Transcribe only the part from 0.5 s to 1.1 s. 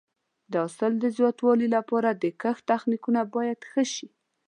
د حاصل د